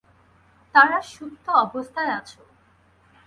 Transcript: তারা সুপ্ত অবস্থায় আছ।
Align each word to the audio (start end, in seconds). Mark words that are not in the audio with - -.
তারা 0.75 0.97
সুপ্ত 1.11 1.45
অবস্থায় 1.63 2.11
আছ। 2.17 2.29